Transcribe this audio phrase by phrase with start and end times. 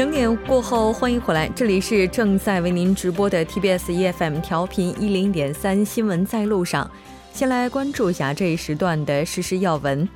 [0.00, 6.90] 整点过后，欢迎回来，这里是正在为您直播的 TBS EFM 调频一零点三新闻在路上。
[7.34, 10.08] 先来关注一下这一时段的实时要闻。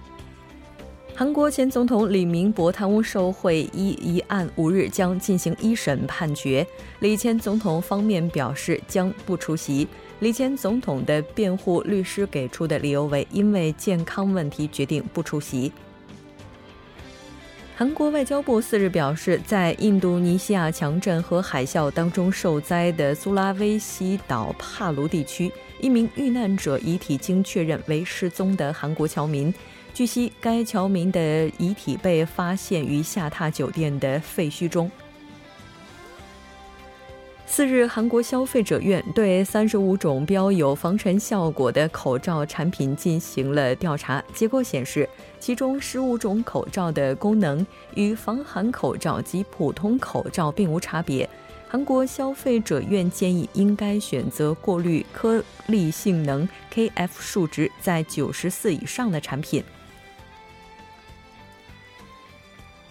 [1.15, 6.67] 韩国前总统李明博贪污受贿一一案五日将进行一审判决，
[7.01, 9.87] 李前总统方面表示将不出席。
[10.21, 15.71] 李前总统的辩护律师给出的理由为因为健康问题决定不出席。
[17.77, 25.51] 韩国外交部四日表示，在印度尼西亚强震和海啸当中受灾的苏拉威西岛帕卢地区，
[25.81, 29.53] 一名遇难者遗体经确认为失踪的韩国侨民。
[29.93, 34.89] 据悉，该侨民的遗体被发现于下榻酒店的废墟中。
[37.45, 45.09] 四日，韩国消费者院对三十五种标有防尘效果的口罩产品进行了调查，结果显示，
[45.45, 51.29] 其中十五种口罩的功能与防寒口罩及普通口罩并无差别。
[51.69, 59.63] 韩国消费者院建议应该选择过滤颗粒性能 KF 数值在九十四以上的产品。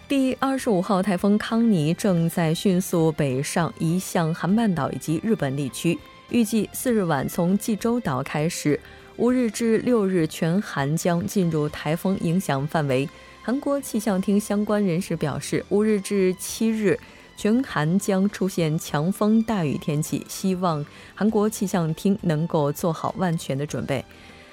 [0.06, 5.98] 第二十五号台风康尼正在迅速北上，移向韩半岛以及日本地区。
[6.30, 8.78] 预计四日晚从济州岛开始，
[9.16, 13.08] 五日至六日全韩将进入台风影响范围。
[13.42, 16.98] 韩国气象厅相关人士表示，五日至七日
[17.36, 20.84] 全韩将出现强风大雨天气，希望
[21.14, 24.04] 韩国气象厅能够做好万全的准备。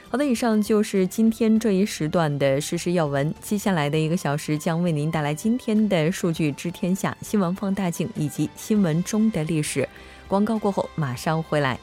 [0.10, 3.34] 好的，以上就是今天这一时段的实时要闻。
[3.42, 9.88] 接下来的一个小时将为您带来今天的数据知天下、新闻放大镜以及新闻中的历史。
[10.28, 11.80] 广告过后马上回来。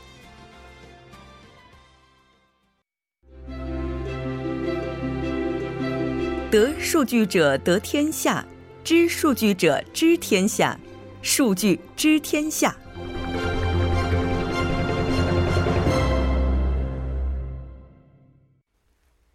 [6.51, 8.43] 得数据者得天下，
[8.83, 10.81] 知数据者知天下，
[11.21, 12.75] 数据知天下。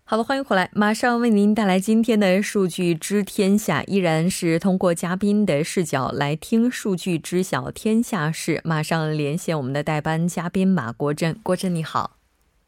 [0.03, 8.59] 好了，欢迎回来，马上为您带来今天的数据知天下，依然是通过嘉宾的视角来听数据知晓天下事。
[8.63, 12.17] 马上连线我们的代班嘉宾马国珍，国珍你好，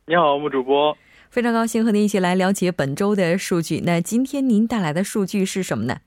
[0.05, 0.95] 你好，木主播，
[1.35, 3.81] 非常高兴和您一起来了解本周的数据。
[3.85, 5.97] 那今天您带来的数据是什么呢？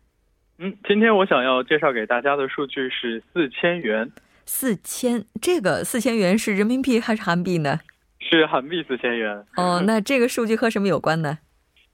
[0.58, 4.10] 嗯，今天我想要介绍给大家的数据是四千元，
[4.46, 7.78] 四千，这个四千元是人民币还是韩币呢？
[8.20, 11.40] 是韩币四千元哦，那这个数据和什么有关呢？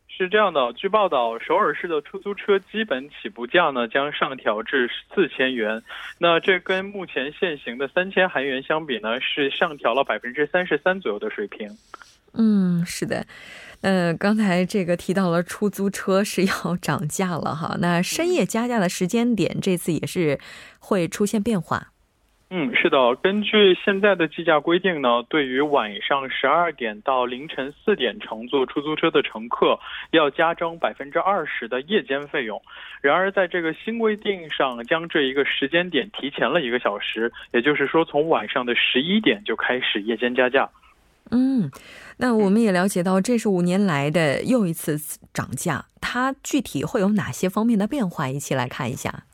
[0.07, 5.83] 是这样的，据报道，首尔市的出租车基本起步价呢将上调至四千元，
[6.19, 11.69] 那这跟目前现行的三千韩元相比呢，是上调了百分之三十三左右的水平。
[12.37, 13.25] 嗯，是的，
[13.83, 20.39] 呃，刚才这个提到了出租车是要 涨价了哈，那深夜加价的时间点这次也是
[20.79, 21.89] 会出现变化。
[22.51, 29.77] 嗯，是的，根据现在的计价规定呢，对于晚上十二点到凌晨四点乘坐出租车的乘客，
[30.13, 32.61] 要加征百分之二十的夜间费用。
[33.01, 40.71] 然而，在这个新规定上，将这一个时间点提前了一个小时，也就是说，从晚上的十一点就开始夜间加价。
[41.31, 41.71] 嗯，
[42.19, 45.01] 那我们也了解到，这是五年来的又一次
[45.33, 48.29] 涨价，它具体会有哪些方面的变化？
[48.29, 49.25] 一起来看一下。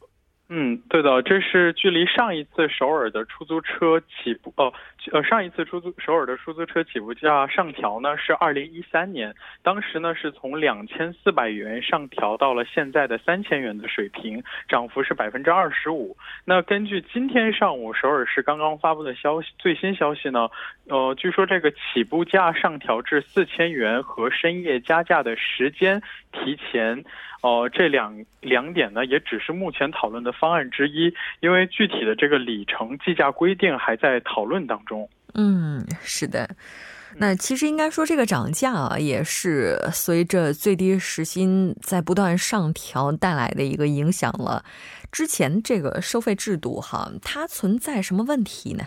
[0.52, 4.72] 嗯，对的，这是距离上一次首尔的出租车起步，哦，
[5.12, 16.16] 呃，上一次出租首尔的出租车起步价上调呢是二零一三年，当时呢是从两千四百元上调到了现在的三千元的水平，涨幅是百分之二十五。
[16.44, 20.48] 那根据今天上午首尔市刚刚发布的消息，最新消息呢，
[20.88, 26.02] 呃，据说这个起步价上调至四千元和深夜加价的时间
[26.32, 27.04] 提前。
[27.42, 35.08] 哦，这两两点呢，也只是目前讨论的方案之一，因为具体的这个里程计价规定还在讨论当中。
[35.34, 36.48] 嗯，是的。
[37.16, 44.64] 那其实应该说，这个涨价啊，也是随着最低时薪在不断上调带来的一个影响了。
[45.10, 48.84] 之前这个收费制度哈，它存在什么问题呢？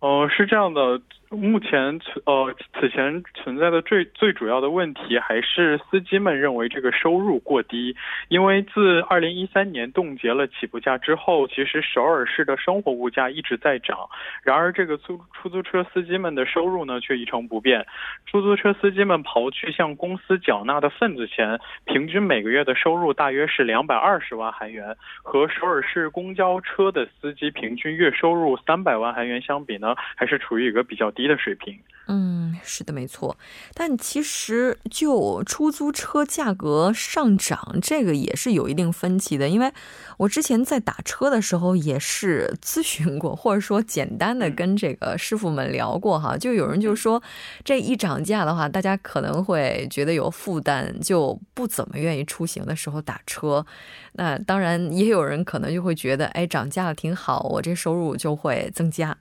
[0.00, 1.00] 哦，是这样的。
[1.28, 7.96] 目前存呃，此前存在的最最主要的问题还是司机们认为这个收入过低，
[8.28, 14.08] 因为自二零一三年冻结了起步价之后，其实首尔市的生活物价一直在涨，
[14.44, 17.84] 然而这个出出租车司机们的收入呢却一成不变。
[18.26, 31.12] 出租车司机们刨去向公司缴纳的份子钱，平均每个月的收入大约是两百二十万韩元，和首尔市公交车的司机平均月收入三百万韩元相比呢，还是处于一个比较。
[31.16, 31.76] 低的水平。
[32.08, 33.36] 嗯，是的，没错。
[33.74, 39.48] 但其实就出租车价格上涨，这个也是有一定分歧的。
[39.48, 39.72] 因为
[40.18, 47.20] 我之前在打车的时候也是咨询过，或者说简单的跟这个师傅们聊过哈，就有人就说，
[47.64, 53.66] 这一涨价的话，大家可能会觉得有负担，就不怎么愿意出行的时候打车。
[54.12, 59.18] 那当然，也有人可能就会觉得，哎，涨价了挺好，我这收入就会增加。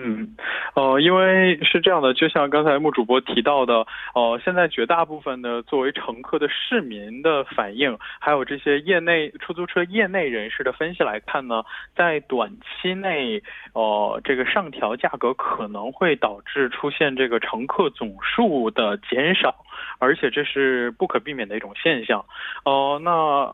[0.00, 0.36] 嗯，
[0.74, 3.84] 呃，因为是这样的，就像刚才穆主播提到的，
[4.14, 11.64] 呃，现在绝大部分的作为乘客的市民的反应，还有这些业内出租车业内人士的分析来看呢，
[11.96, 12.48] 在短
[12.80, 13.42] 期内，
[13.72, 19.64] 呃，这个上调价格可能会导致出现这个乘客总数的减少，
[19.98, 22.24] 而且这是不可避免的一种现象，
[22.64, 23.52] 呃，那。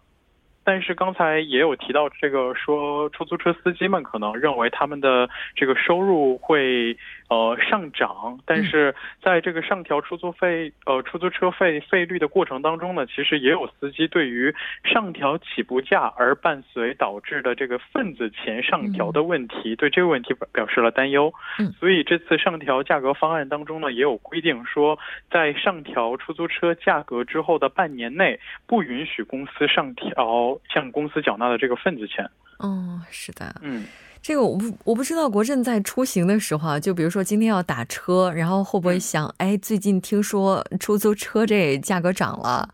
[0.64, 6.96] 但是刚才也有提到这个，说出租车司机们可能认为他们的这个收入会。
[7.30, 21.32] 呃，上涨，但是在这个上调出租费呃出租车费费率的过程当中呢，其实也有司机对于上调起步价而伴随导致的这个份子钱上调的问题，对这个问题表示了担忧。
[21.80, 24.98] 所以这次上调价格方案当中呢，也有规定说，
[25.30, 32.28] 在上调出租车价格之后的半年内，不允许公司上调向公司缴纳的这个份子钱。
[32.58, 33.84] 哦，是的，嗯。
[34.22, 42.66] 这个我不我不知道，国政在出行的时候啊，就比如说今天要打车，然后会不会想，哎，最近听说出租车这价格涨了，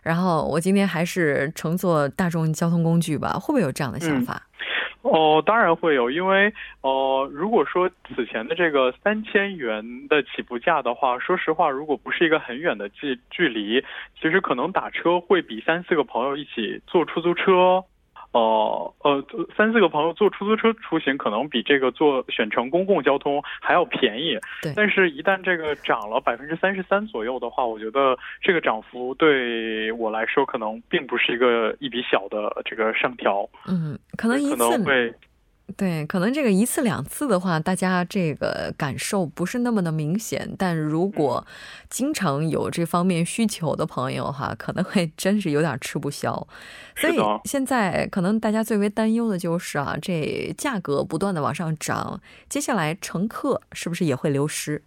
[0.00, 4.40] 然后我今天还是乘坐大众交通工具吧，会不会有这样的想法？
[5.02, 13.84] 哦，当然会有，因为哦，如果说此前的这个三千元的起步价的话，说实话，如果不是一个很远的距距离，
[14.20, 17.84] 其实可能打车会比三四个朋友一起坐出租车。
[18.32, 19.22] 哦，呃，
[19.56, 24.38] 三四个朋友坐出租车出行，可能比这个坐选乘公共交通还要便宜。
[24.62, 33.48] 对，但是，一旦这个涨了百分之三十三左右的话，我觉得这个涨幅对我来说，可能并不是一个一笔小的这个上调。
[33.68, 35.12] 嗯，可能一次会。
[35.76, 40.54] 对，可能这个一次两次的话，大家这个感受不是那么的明显。
[40.58, 41.46] 但如果
[41.88, 46.46] 经常有这方面需求的朋友哈，可能会真是有点吃不消。
[46.96, 54.82] 所以现在可能大家最为担忧的就是啊，这价格不断的往上涨，接下来乘客是不是也会流失？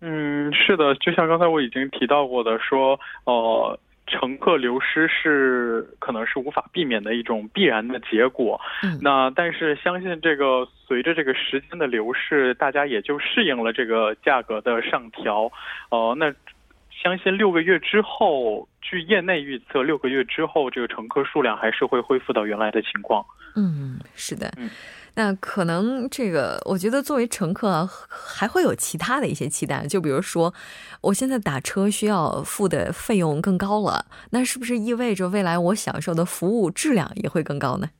[0.00, 3.78] 嗯，是的，就像刚才我已经提到过的，说呃。
[4.10, 8.60] 乘客流失是可能是无法避免的一种必然的结果。
[9.00, 15.50] 那但是相信这个随着这个时间的流逝，大家也就适应了这个价格的上调。
[15.90, 16.34] 呃，那
[16.90, 23.24] 相信六个月之后，据业内预测，六个月之后这个乘客数量还是会恢复到原来的情况。
[23.56, 24.52] 嗯，是的。
[24.58, 24.68] 嗯。
[25.14, 30.52] 那可能这个，我觉得作为乘客啊还会有其他的一些期待，就比如说，
[31.00, 37.90] 我现在打车需要付的费用更高了，那是不是意味着未来我享受的服务质量也会更高呢？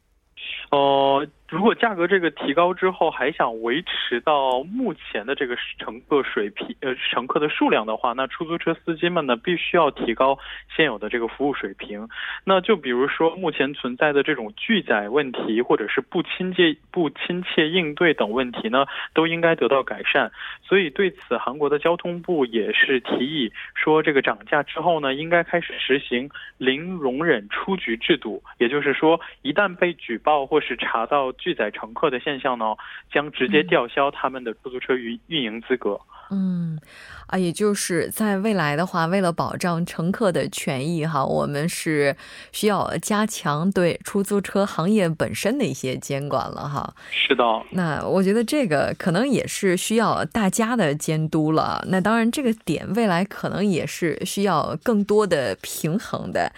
[0.71, 1.27] 哦。
[1.50, 10.38] 如果价格这个提高之后还想维持到目前的这个乘客水平，呃，乘客的数量的话，那出租车司机们呢，必须要提高
[10.76, 12.08] 现有的这个服务水平。
[12.44, 20.31] 那就比如说目前存在的这种拒载问题，或者是不亲切、不亲切应对等问题呢，都应该得到改善。
[20.63, 31.34] 所以对此，韩国的交通部也是提议说，这个涨价之后呢，应该开始实行零容忍出局制度，也就是说，一旦被举报或是查到。
[31.41, 32.67] 拒载乘客的现象呢，
[33.13, 35.99] 将直接吊销他们的出租车运运营资格。
[36.32, 36.79] 嗯，
[37.27, 42.15] 啊，也就是在未来的话，为了保障乘客的权益哈，我们是
[42.53, 46.94] 需要加强对出租车行业本身的一些监管了哈。
[47.11, 47.43] 是的，
[47.73, 51.85] 那我觉得这个可能也是需要大家的监督了。
[51.89, 56.53] 那当然，这个点未来可能也是需要更多的平衡的。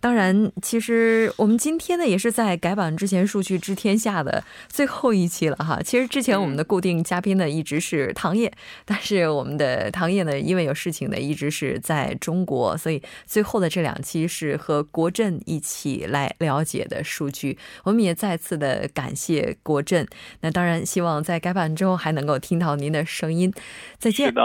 [0.00, 5.80] 当然，其实我们今天呢也是在改版之前，数据知天下的最后一期了哈。
[5.82, 8.52] 其实之前我们的固定嘉宾呢一直是唐烨，
[8.84, 17.58] 但是我们的唐烨呢因为有事情呢一直是在中国，所以最后的这两期是和国振一起来了解的数据。
[17.82, 20.06] 我们也再次的感谢国振。
[20.42, 23.52] 那当然，希望在改版之后还能够听到您的声音。
[23.98, 24.26] 再见。
[24.28, 24.42] 是的，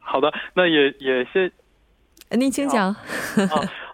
[0.00, 1.50] 好的，那也也谢。
[2.38, 2.94] 您请讲。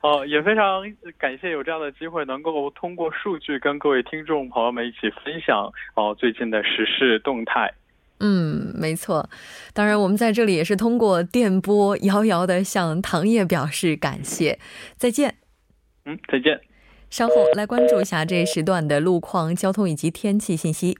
[0.00, 0.82] 哦，也非常
[1.18, 7.72] 感谢有这样的机会，能够通过数据跟各位听众朋友们一起分享哦最近的时事动态。
[8.20, 9.28] 嗯，没错。
[9.72, 14.58] 当然，我们在这里也是通过电波遥遥的向唐烨表示感谢。
[14.96, 15.36] 再见。
[16.04, 16.60] 嗯，再见。
[17.10, 20.98] 稍后来关注一下这一时段的路况、交通以及天气信息。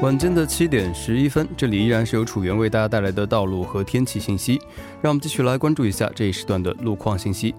[0.00, 4.60] 晚间的七点十一分，这里依然是由楚源为大家带来的道路和天气信息。
[5.02, 7.52] 让我们继续来关注一下这一时段的路况信息。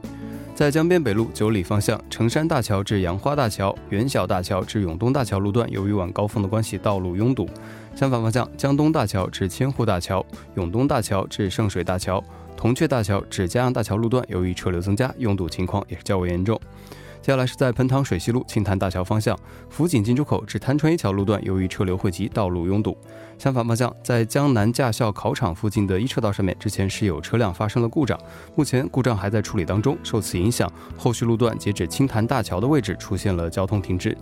[0.56, 7.46] 在江边北路九里方向，城山大桥至杨花大桥、元小大桥至永东大桥路段，由于晚高峰的关系，道路拥堵。
[7.94, 12.24] 相反方向，江东大桥至千户大桥、永东大桥至圣水大桥、
[12.56, 16.58] 铜雀大桥至嘉阳大桥路段，由于车流增加，拥堵情况也是较为严重。
[17.22, 19.38] 接下来是在盆塘水西路青潭大桥方向，
[19.70, 22.98] 福井进出口至潭川一桥路段，由于车流汇集，道路拥堵。
[23.38, 28.18] 相反方向，在江南驾校考场附近的一车道上面，之前是有车辆发生了故障，
[28.56, 29.98] 目前故障还在处理当中。
[30.02, 34.18] 受此影响，后续路段截止清潭大桥的位置出现了交通停滞。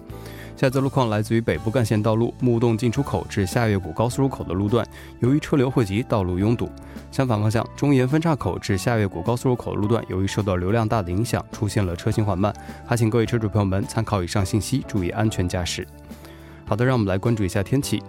[0.58, 4.84] 下则路况来自于北部干线道路木洞进出口至下月谷高速入口的路段，
[5.20, 6.68] 由于车流汇集，道路拥堵。
[7.12, 12.52] 相反方向，中岩分岔口至下月谷高速入口路段，由于受到流量大的影响，出现了车行缓慢。
[12.88, 15.88] 还请各位车主朋友们参考以上信息，注意安全驾驶。
[16.66, 18.02] 好的，让我们来关注一下天气。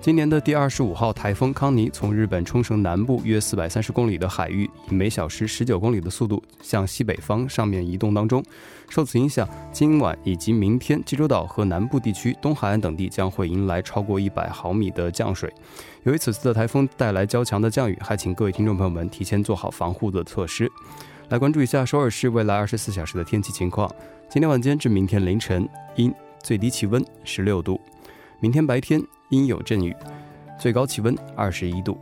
[0.00, 8.44] 今年的第二十五号台风康尼从日本冲绳南部约四百三十公里的海域，每小时十九公里的速度向西北方上面移动当中。
[8.88, 15.52] 受此影响，今晚以及明天，济州岛和南部地区、东海岸等地将会迎来超过一百毫米的降水。
[16.02, 20.70] 由于此次的台风带来较强的降雨，还请各位听众朋友们提前做好防护的措施。
[21.30, 23.90] 来关注一下首尔市未来二十四小时的天气情况：
[24.28, 27.80] 今天晚间至明天凌晨阴，最低气温十六度；
[28.40, 29.02] 明天白天。
[29.30, 29.96] 阴有阵雨，
[30.60, 31.98] 最高气温二十一度。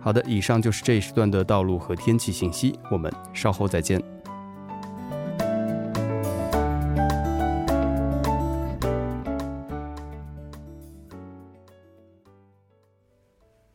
[0.00, 4.19] 好的，以上就是这一时段的道路和天气信息，我们稍后再见。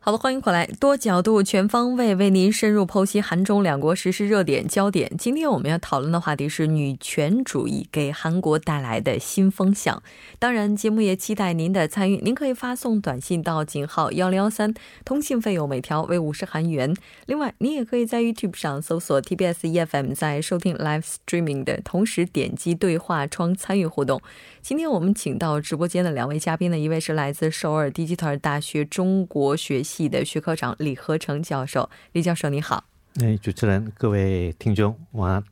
[0.08, 5.12] 好的，欢迎回来，多角度、全方位为您深入剖析韩中两国实时热点焦点。
[5.18, 10.00] 今天我们要讨论的话题是女权主义给韩国带来的新风向。
[10.38, 12.20] 当然，节目也期待您的参与。
[12.22, 14.72] 您可以发送短信到井号幺零幺三，
[15.04, 16.94] 通信费用每条为五十韩元。
[17.26, 24.22] 另外，您也可以在 YouTube 上搜索 TBS EFM，在收听 Live Streaming 的同时点击对话窗参与互动。
[24.66, 29.86] 今天我们请到直播间的两位嘉宾呢，一位是来自首尔迪吉特尔大学中国学系。
[29.96, 32.82] 系的学科长李和成教授，李教授你好。
[33.22, 35.44] 哎，主持人，各位听众，晚安。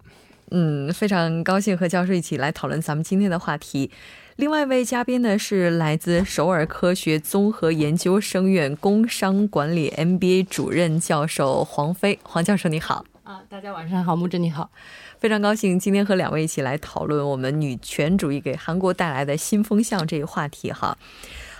[0.50, 3.88] 嗯，非常高兴和教授一起来讨论咱们今天的话题。
[4.35, 13.04] 另外一位嘉宾呢是来自首尔科学综合研究生院工商管理 MBA 主任教授黄飞，黄教授你好。
[13.24, 14.70] 啊，大家晚上好，木真你好。
[15.18, 20.98] 非常高兴今天和两位一起来讨论我们女权主义给韩国带来的新风向这个话题哈。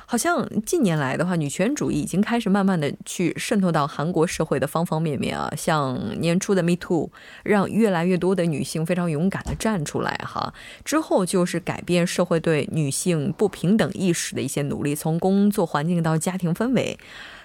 [0.04, 5.50] 好像近年来的话，女权主义已经开始慢慢的去渗透到韩国社会的方方面面啊。
[5.56, 7.11] 像年初的 Me Too，
[7.42, 10.52] 让越来越多的女性非常勇敢的站出来哈。
[10.85, 16.99] 之后就是改变社会对女性不平等意识的一些努力，从工作环境到家庭氛围。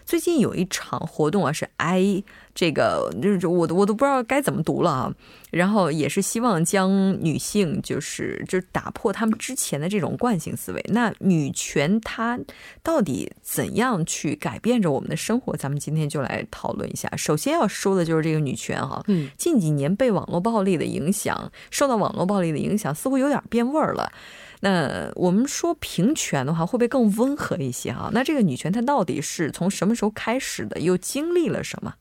[0.09, 2.23] 最近有一场活动啊，是 I
[2.55, 5.13] 这个就是我我都不知道该怎么读了啊。
[5.51, 10.83] 然后也是希望将女性就是就打破他们之前的这种惯性思维。
[10.89, 12.39] 那女权它
[12.81, 15.55] 到底怎样去改变着我们的生活？
[15.55, 17.07] 咱们今天就来讨论一下。
[17.15, 24.11] 首先要说的就是这个女权哈，嗯，近几年被网络暴力的影响，受到网络暴力的影响，似乎有点变味儿了。
[24.61, 28.09] 那我们说平权的话，会不会更温和一些啊？
[28.13, 30.79] 那这个女权它到底是从什么时候开始的？
[30.81, 31.93] 又经历了什么？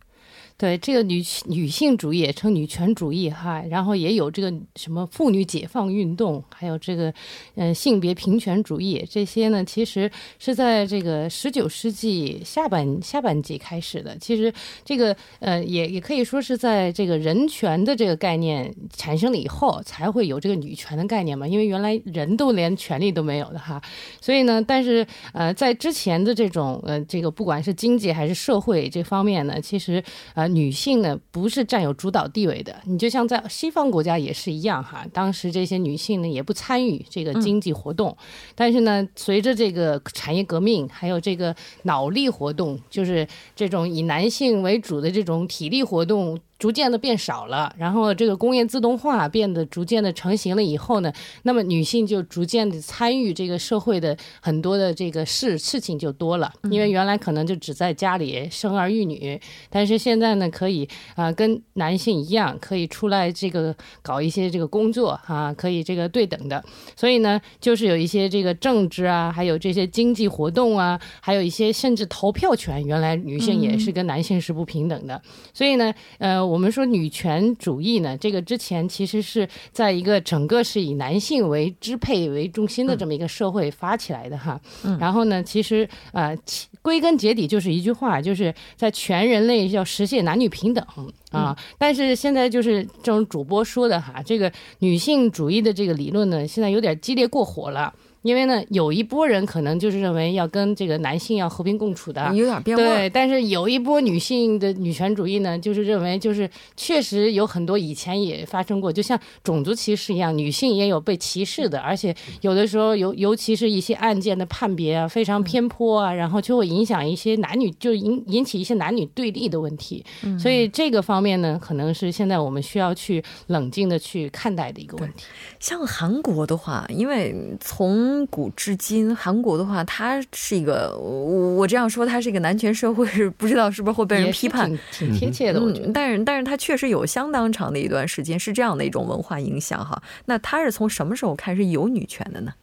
[0.58, 7.14] 对这个女女性主义也称女权主义哈，然后也有这个什么妇女解放运动，还有这个
[7.54, 10.10] 嗯性别平权主义这些呢，其实
[10.40, 14.18] 是在这个十九世纪下半下半季开始的。
[14.18, 14.52] 其实
[14.84, 21.46] 这个呃也也可以说是在这个人权的这个概念产生了以后，才会有这个女权的概念嘛。
[21.46, 23.80] 因为原来人都连权利都没有的哈，
[24.20, 30.02] 所以呢，但是呃在之前的这种呃这个不管是经济还是社会这方面呢，其实
[30.34, 30.47] 呃。
[30.48, 35.06] 女性呢不是占有主导地位的，你就像在西方国家也是一样哈。
[35.12, 38.16] 当时这些女性呢也不参与这个经济活动，
[38.54, 46.38] 但是呢，随着这个产业革命，还有这个脑力活动，就是这种以男性为主的这种体力活动。
[46.58, 51.12] 逐渐的变少了，然后这个工业自动化变得逐渐的成型了以后呢，
[51.44, 63.72] 那么女性就逐渐的参与这个社会的很多的这个事事情就多了，因为原来可能就只在家里生儿育女，但是现在呢可以啊跟男性一样可以出来这个
[64.02, 66.64] 搞一些这个工作啊，可以这个对等的，
[66.96, 75.22] 所以呢就是有一些这个政治啊，还有这些经济活动啊，还有一些甚至投票权，原来女性也是跟男性是不平等的，
[75.54, 76.47] 所以呢呃。
[76.48, 84.60] 我们说女权主义呢，这个之前其实是在一个整个是以男性为支配为中心的这么一个社会发起来的哈。
[84.98, 86.36] 然后呢，其实呃，
[86.82, 90.84] 归根结底就是一句话，就是在全人类要实现男女平等
[91.30, 91.56] 啊。
[91.76, 97.92] 但是现在就是这种主播说的哈，这个女性主义的这个理论呢，现在有点激烈过火了。
[98.22, 102.84] 因为呢，有一波人可能就是认为要跟这个男性要和平共处的，有点变味。
[102.84, 120.04] 对，但是有一波女性的女权主义呢，就是认为就是确实有很多以前也发生过，就像种族歧视一样，女性也有被歧视的，而且有的时候尤尤其是一些案件的判别啊非常偏颇啊，然后就会影响一些男女，就引引起一些男女对立的问题。
[120.38, 125.24] 所以这个方面呢，可能是现在我们需要去冷静的去看待的一个问题。
[125.60, 135.62] 像韩国的话，因为从从古至今，韩国的话，它是一个我我这样说，它是一个男权社会，是不知道是不是会被人批判，挺贴切的。
[135.62, 140.02] 我觉得，但是但是它确实有相当长的一段时间是这样的一种文化影响哈。
[140.24, 142.54] 那它是从什么时候开始有女权的呢？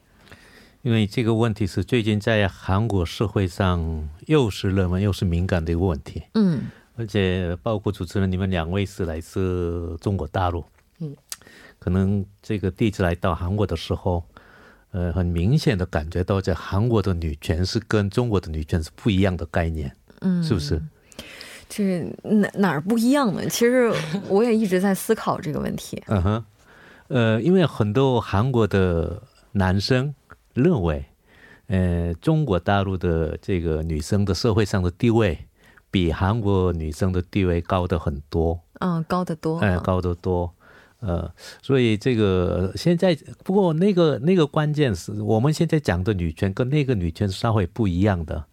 [0.81, 6.23] 因为这个问题是最近在韩国社会上又是热门又是敏感的一个问题。
[6.33, 6.63] 嗯，
[6.95, 10.65] 而且包括主持人你们两位是来自中国大陆，
[10.99, 11.15] 嗯，
[11.77, 14.23] 可能这个第一次来到韩国的时候。
[14.95, 20.81] 呃，很明显的感觉到，在韩国的女权是跟中国的女权是不一样的概念，嗯，是不是？
[21.67, 23.45] 这哪哪儿不一样呢？
[23.49, 23.91] 其实
[24.29, 26.01] 我也一直在思考这个问题。
[26.07, 26.45] 嗯哼，
[27.09, 29.21] 呃，因为很多韩国的
[29.51, 30.15] 男生
[30.53, 31.03] 认为，
[31.67, 35.37] 呃，中国大陆的这个女生的社会上的地位
[35.91, 38.61] 比韩国女生的地位高的很多。
[38.79, 39.59] 嗯，高得多。
[39.59, 40.54] 哎，高得多。
[41.05, 48.43] 呃，所以这个现在不过那个那个关键是我们现在讲的女权跟那个女权是稍微不一样的。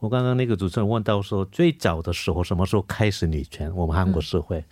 [0.00, 3.70] 我刚刚那个主持人问到说，最早的时候什么时候开始女权？
[3.76, 4.64] 我们韩国社会，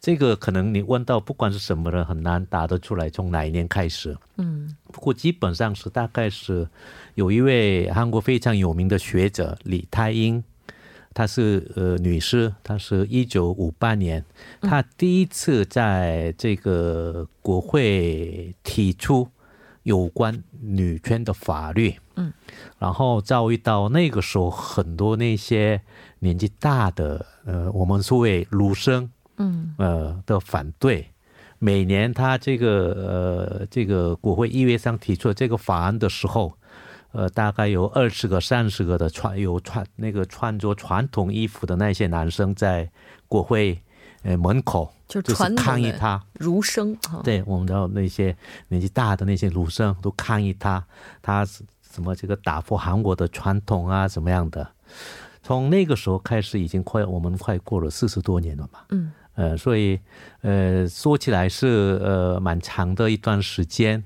[0.00, 4.16] 这个可能你问到不管是什么人很难答得出来，从哪一年开始？
[4.36, 6.68] 嗯，不过基本上是大概是
[7.14, 10.42] 有一位韩国非常有名的学者李泰英。
[11.14, 14.24] 她是呃女士，她是一九五八年，
[14.60, 19.28] 她第一次在这个国会提出
[19.84, 22.32] 有关女权的法律，嗯，
[22.80, 25.80] 然后遭遇到那个时候很多那些
[26.18, 31.06] 年纪大的呃我们所谓儒生，嗯，呃的反对。
[31.60, 36.58] 每年他这个呃这个国会议员上提出这个法案的时候。
[37.14, 42.90] 呃，大概有二十个、三十个的穿有穿那个穿着传统衣服的那些男生在
[43.28, 43.80] 国会
[44.24, 46.98] 呃门口，就是抗议他儒生。
[47.22, 50.84] 对，我们的那些年纪大的那些儒生都抗议他，
[51.22, 54.68] 他是什么这个打破韩国的传统啊，怎么样的？
[55.40, 58.80] 从那个时候开始，已经快我们快过了四十多年了嘛。
[58.88, 59.12] 嗯。
[59.36, 60.00] 呃，所以
[60.40, 64.02] 呃说起来是呃蛮长的一段时间，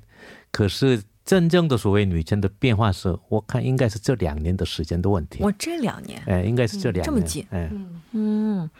[0.52, 1.02] 可是。
[1.28, 5.40] 真正的所谓女权的变化是，我看应该是这两年的时间的问题。
[5.42, 7.46] 我这两年，哎，应该是这两年这么近。
[7.50, 8.70] 嗯嗯，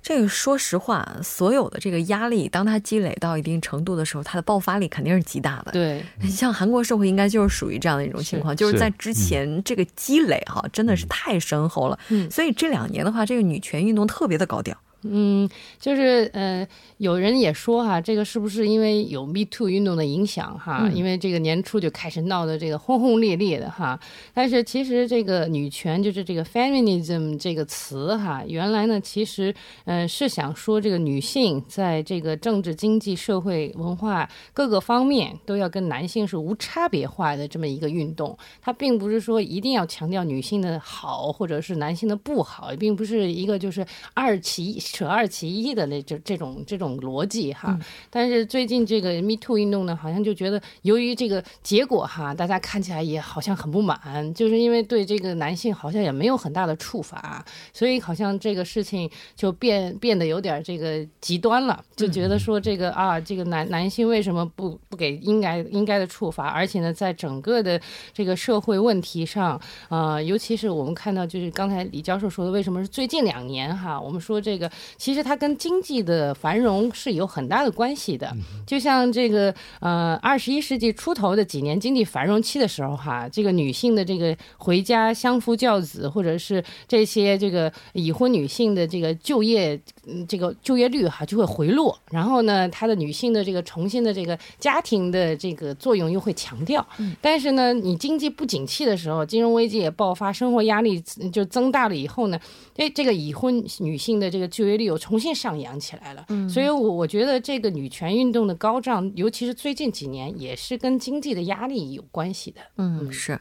[0.00, 5.72] 这个说实话，所有的这个压力，当它积累到一定程度的时候，它的爆发力肯定是极大的。
[5.72, 11.98] 对，像韩国社会应该就是属于这样的一种情况，就是在之前这个积累哈，真的是太深厚了。
[12.10, 14.78] 嗯，所以这两年的话，这个女权运动特别的高调。
[15.02, 20.90] 嗯，就是呃，有人也说哈，这个是不是因为有 Me Too 运动的影响哈？
[20.92, 23.98] 因为这个年初就开始闹得这个轰轰烈烈的哈。
[24.34, 38.36] 但是其实这个女权就是这个 feminism 这个词哈，原来呢其实呃是想说这个女性在这个政治、经济、社会、文化各个方面都要跟男性是无差别化的这么一个运动。
[38.60, 44.76] 它并不是说一定要强调女性的好或者是男性的不好，并不是一个就是二其。
[44.92, 47.78] 扯二其一的那这这种这种逻辑哈，
[48.10, 67.80] 但是最近这个 Me Too 运动呢，好像就觉得由于这个结果哈，大家看起来也好像很不满，就是因为对这个男性好像也没有很大的处罚，所以好像这个事情就变变得有点这个极端了，就觉得说这个啊，这个男男性为什么不不给应该应该的处罚，而且呢，在整个的
[68.12, 74.70] 这个社会问题上，呃，尤其是我们看到就是刚才李教授说的，为什么是最近两年哈，我们说这个。
[74.96, 78.34] 其实它跟经济的繁荣是有很大的关系的，
[78.66, 89.80] 就像这个呃二十一世纪出头的几年经济繁荣期的时候哈，这个女性的这个回家相夫教子，或者是这些这个已婚女性的这个就业
[90.28, 96.86] 这个就业率哈就会回落，然后呢，她的女性的这个重新的这个家庭的这个作用又会强调。
[97.20, 101.00] 但是呢，你经济不景气的时候，金融危机也爆发，生活压力
[101.32, 102.38] 就增大了以后呢，
[102.76, 106.24] 哎，这个已婚女性的这个就约率又重新上扬起来了。
[106.28, 112.60] 嗯所以，我我觉得这个女权运动的高涨，尤其是最近几年，也是跟经济的压力有关系的。
[112.76, 113.38] 嗯，是，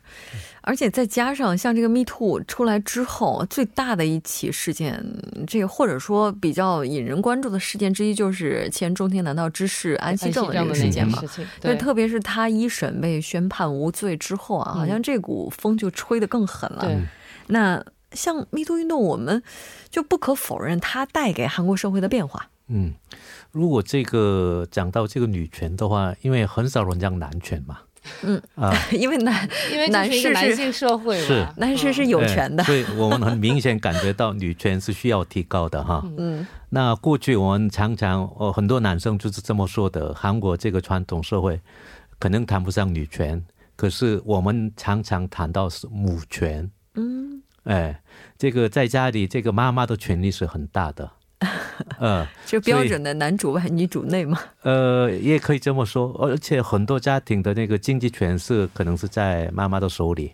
[0.62, 5.04] 而且再加上像这个 Me Too 出来之后，最大的一起事件，
[5.46, 11.22] 这个或者说比较引人关注的事件之一，就是前中天难道知事安熙正的这个事件嘛。
[11.60, 16.88] 对，特别是他一审被宣判无罪之后啊，好像这股风就吹得更狠了。
[17.48, 19.44] 那像 Me Too 运动，我们
[19.90, 22.50] 就不可否认它带给韩国社会的变化。
[22.68, 22.94] 嗯，
[23.52, 27.80] 如果这个讲到这个女权的话，因为很少人讲男权嘛。
[28.24, 36.02] 嗯啊， 因为男因为男士是男性社会是男士是有权的，所以我们很明显感觉到女权是需要提高的哈。
[36.18, 41.60] 嗯，那过去我们常常呃很多男生就是这么说的，韩国这个传统社会
[42.18, 43.44] 可能谈不上女权，
[43.76, 46.70] 可是我们常常谈到是母权。
[47.68, 48.02] 嗯，哎，
[48.38, 51.12] 这个在家里这个妈妈的权利是很大的。
[52.00, 54.40] 嗯，就标准的男主外女主内嘛。
[54.64, 60.34] 呃，也可以这么说，而且很多家庭的那个经济权是可能是在妈妈的手里。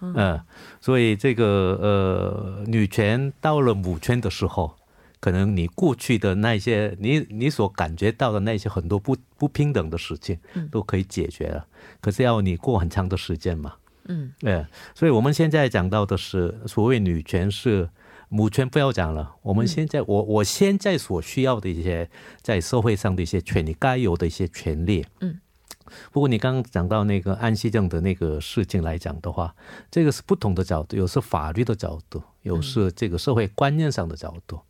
[0.00, 0.40] 嗯，
[0.80, 1.44] 所以这个
[1.82, 4.76] 呃，女权到了母权的时候，
[5.18, 10.38] 可能你过去的那些你你所感觉到的那些很多不不平等的事情
[10.70, 11.66] 都可以解决了。
[12.00, 13.74] 可是要你过很长的时间嘛。
[14.08, 17.88] 嗯，对，所以我们现在讲到的是所谓女权是。
[18.28, 22.10] 母权不要讲了，我们现在我我现在所需要的一些
[22.42, 25.06] 在社会上的一些权利，该有的一些权利。
[25.20, 25.38] 嗯，
[26.10, 29.54] 不过你刚刚讲到那个安息证的那个事情来讲的话，
[29.92, 34.60] 这个是不同的角度，有是法律的角度，有是这个社会观念上的角度。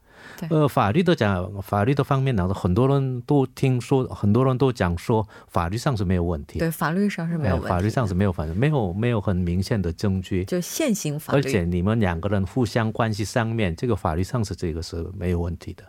[0.50, 6.58] 呃，法律的讲，法律的方面呢，很多人都听说，很多人都讲说，法律上是没有问题。
[6.58, 7.68] 对，法律上是没有问题。
[7.68, 10.44] 法律上是没有反正没有没有很明显的证据。
[10.44, 11.38] 就现行法律。
[11.38, 15.84] 而且你们两个人互相关系上面，这个法律上是这个是没有问题的，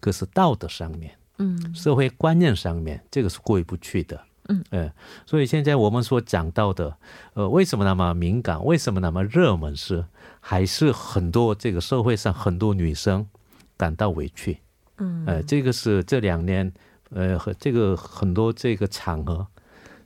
[0.00, 4.20] 可是道德上面，嗯，社会观念上面，这个是过意不去的。
[4.50, 4.90] 嗯，呃，
[5.26, 6.96] 所以现在我们所讲到的，
[7.34, 8.64] 呃，为什么那么敏感？
[8.64, 9.76] 为什么那么热门？
[9.76, 10.04] 是
[10.40, 13.26] 还是很多这个社会上很多女生。
[13.78, 14.58] 感到委屈，
[14.98, 16.70] 嗯，呃，这个是这两年，
[17.10, 19.46] 呃，和这个很多这个场合，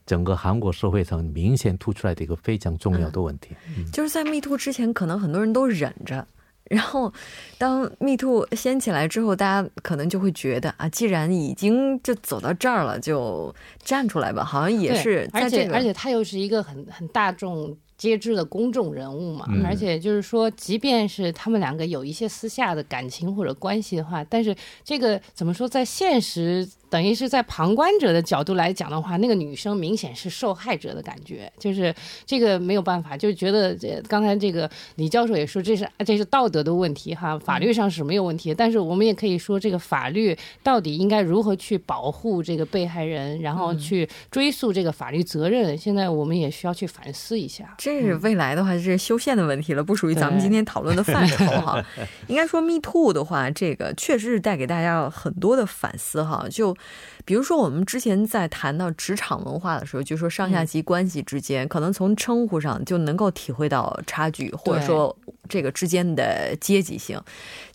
[0.06, 3.56] 整个韩国社会上明显突出来的一个非常重要的问题，
[3.90, 6.24] 就是在密兔之前，可能很多人都忍着，
[6.64, 7.12] 然后
[7.56, 17.74] 当密兔掀起来之后，大家可能就会觉得啊，既然已经就走到这儿了，就站出来吧，好像也是，而且而且他又是一个很很大众。
[18.02, 26.68] 皆知的公众人物嘛，而且就是说，即便是他们两个有一些私下的感情或者关系的话，但是这个怎么说，在现实。
[26.92, 31.92] 等于是在旁观者的角度来讲的话，那个女生明显是受害者的感觉，就是
[32.26, 47.74] 这个没有办法，就觉得这刚才这个李教授也说，这是这是道德的问题哈，法律上是没有问题，但是我们也可以说，这个法律到底应该如何去保护这个被害人，然后去追溯这个法律责任，现在我们也需要去反思一下。
[47.78, 51.82] 这是未来的话，是修宪的问题了，不属于咱们今天讨论的范畴哈。
[52.28, 56.76] 应该说，Me Too 的话，这个确实是带给大家很多的反思哈，就。
[57.24, 65.16] 比如说，我们之前在谈到职场文化的时候，就说上下级关系之间，可能从称呼上就能够体会到差距，或者说
[65.48, 67.20] 这个之间的阶级性。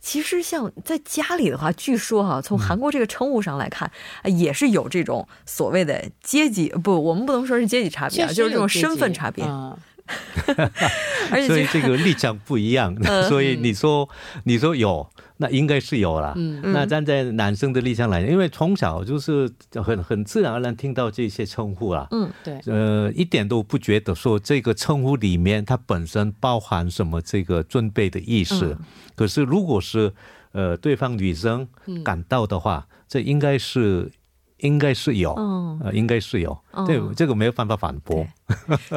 [0.01, 3.89] 其实，像在家里的话，据说哈，从韩国这个称呼上来看，
[4.25, 9.45] 也是有这种所谓的阶级不，我们不能说是阶级差别啊，就是这种身份差别。
[11.31, 12.95] 而且，所以这个立场不一样，
[13.27, 14.07] 所以你说，
[14.43, 15.07] 你说有。
[15.39, 16.33] 那应该是有了。
[16.35, 22.07] 嗯，那站在男生的立场来，因为从小就是很很自然而然听到这些称呼啊。
[22.09, 22.59] 嗯，对。
[22.65, 28.75] 呃，一点都不觉得说这个称呼里面它本身包含什么这个尊卑的意思。
[29.15, 30.11] 可是如果是
[30.53, 31.67] 呃对方女生
[32.03, 34.11] 感到的话，这应该是。
[34.59, 35.33] 应该是有，
[35.83, 38.25] 呃，应该是有，对，这个没有办法反驳。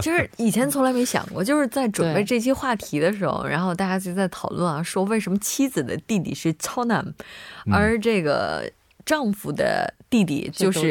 [0.01, 7.05] 其实以前从来没想过，就是在准备这期话题的时候，然后大家就在讨论啊，说为什么妻子的弟弟是超男，
[7.71, 8.71] 而这个
[9.05, 10.91] 丈夫的弟弟就是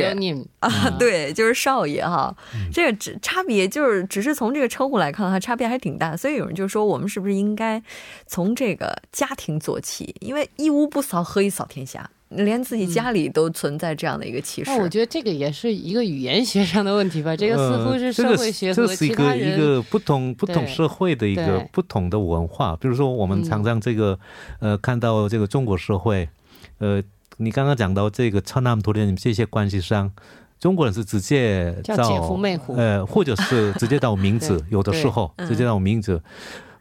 [0.60, 2.36] 啊， 对，就是少爷哈。
[2.72, 6.16] 这个只差别就是只是从这个称呼来看的话，差别还挺大。
[6.16, 7.82] 所以有人就说，我们是不是应该
[8.28, 10.14] 从这个家庭做起？
[10.20, 12.08] 因为一屋不扫，何以扫天下？
[12.30, 17.36] 连自己家里都存在这样的一个歧视，我觉得这个也是一个语言学上的问题吧。
[17.36, 22.76] 这个似乎是社会学和其他人一个不同不同社会的一个不同的文化。
[22.76, 24.20] 比如说，我们常常这个
[24.60, 26.30] 呃看到这个中国社会，
[26.78, 27.02] 呃，
[27.38, 30.12] 你刚刚讲到这个超男托恋这些关系上，
[30.60, 36.22] 中国人是直接叫姐夫妹夫，呃，或者是直接到名字， 有的时候直接到名字，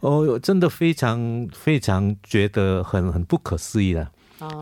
[0.00, 4.06] 哦，真的非常非常觉得很很不可思议的。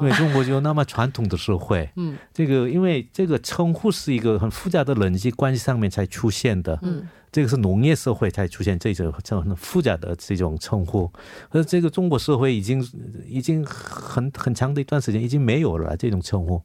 [0.00, 11.10] 因为中国就那么传统的社会，嗯，这个因为这个称呼是一个很复杂的人际关系上面才出现的，嗯，这个是农业社会才出现这种这种很复杂的这种称呼，
[11.50, 12.86] 而这个中国社会已经
[13.28, 16.62] 已经很很长的一段时间已经没有了这种称呼。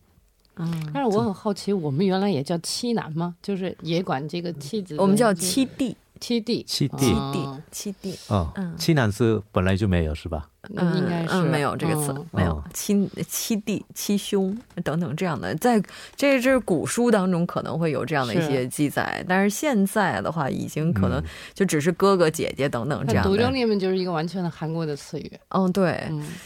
[0.58, 3.36] 嗯，但是我很好奇，我们原来也叫妻男吗？
[3.41, 8.19] 就是也管这个妻子，我们叫妻弟，妻弟，妻弟，妻弟，妻弟。
[8.28, 10.50] 哦，妻男是本来就没有是吧？
[10.69, 15.82] 嗯应该是没有这个词没有亲七弟七兄等等这样的在
[16.15, 21.21] 这这古书当中可能会有这样的一些记载但是现在的话已经可能
[21.56, 23.36] 就只是哥哥姐姐等等这样独。
[23.36, 26.00] 角女们就是一个完全的韩国的词语嗯对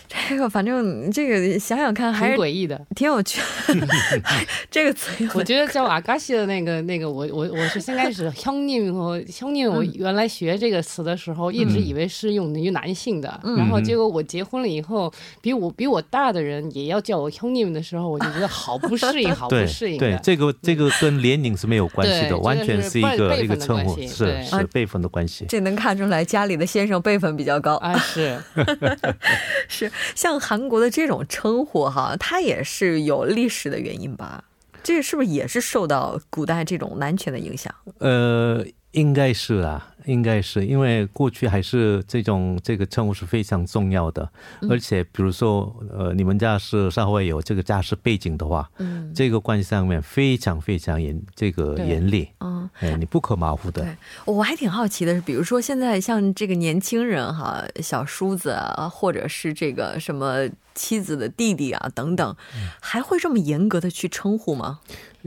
[0.08, 3.42] 这个反正这个想想看还是挺诡异的挺有趣
[4.72, 19.98] 这个词我觉得叫阿嘎西的那个那个我我我是先开始兄弟我和兄弟我原来学这个词的时候一直以为是用于男性的然后结果我结婚了以后，比我比我大的人也要叫我兄弟们的时候，我就觉得好不适应，好不适应。
[20.00, 25.46] 对，这个这个跟年龄是没有关系的，完全是一个一个称呼，是是辈分的关系。
[25.48, 28.42] 这能看出来家里的先生辈分比较高啊，是
[29.68, 29.92] 是。
[30.16, 34.44] 像韩国的这种称呼哈，它也是有历史的原因吧？
[34.84, 37.74] 这是不是也是受到古代这种男权的影响？
[38.00, 38.66] 呃。
[38.96, 44.28] 应该是啊，应该是因为过去还是这种这个称呼是非常重要的，
[44.70, 53.82] 而且比如说呃，你们家是稍微有这个家世背景的话，嗯，这个关系上面非常非常严，这个严厉，嗯，哎，你不可马虎的。
[53.82, 62.36] 对，我还挺好奇的是，比如说现在像这个年轻人哈，小叔子啊，或者是这个什么妻子的弟弟啊等等，
[62.80, 64.80] 还会这么严格的去称呼吗？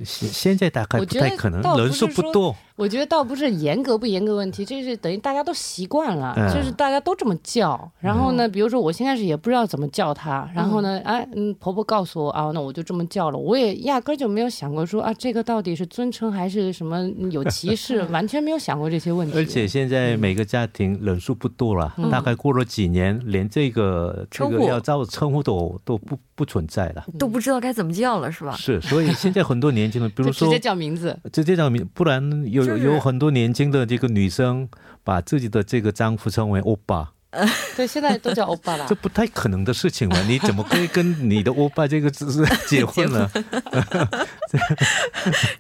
[0.04, 2.54] 现现在大概不太可能，人数不多。
[2.76, 7.90] 我觉得倒不是严格不严格问题，这是等于大家都习惯了，就是大家都这么叫。
[7.98, 13.36] 然后呢，比如说我现在是也不知道怎么叫他，然后呢，哎，嗯，婆婆告诉我啊，那我就这么叫了。
[13.36, 19.36] 我也压根就没有想过说啊，这个到底是尊称还是什么有歧视， 完全没有想过这些问题。
[19.36, 28.56] 而且现在每个家庭人数不多了，大概过了几年，连这个这个要照称呼都都不不存在了，都不知道该怎么叫了，是吧？
[28.56, 32.78] 是，所以现在很多年轻人，比如 说直接叫名字，直接叫名，不然有。
[32.78, 34.68] 有很多年轻的这个女生，
[35.02, 37.12] 把自己的这个丈夫称为欧巴。
[37.76, 38.86] 对，现在都叫欧巴了。
[38.88, 40.16] 这不太可能的事情嘛？
[40.28, 43.28] 你怎么可以跟你的欧巴这个只是 结婚呢？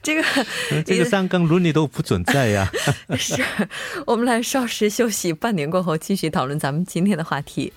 [0.02, 0.22] 这个
[0.86, 2.70] 这个三纲伦理都不存在呀。
[3.16, 3.42] 是
[4.06, 7.72] 我们来稍事休息，半年过后继续讨论咱们今天的话题。